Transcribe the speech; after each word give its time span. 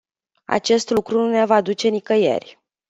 Acest 0.45 0.89
lucru 0.89 1.19
nu 1.21 1.29
ne 1.29 1.45
va 1.45 1.61
duce 1.61 1.87
nicăieri. 1.87 2.61